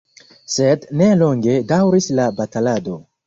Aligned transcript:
Sed 0.53 0.87
ne 1.01 1.09
longe 1.19 1.59
daŭris 1.73 2.09
la 2.21 2.27
batalado. 2.43 2.97